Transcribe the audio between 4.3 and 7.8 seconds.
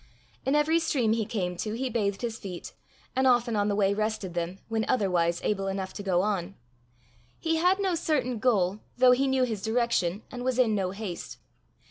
them, when otherwise able enough to go on. He had